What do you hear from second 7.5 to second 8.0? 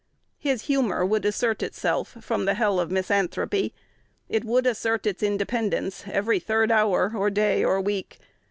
or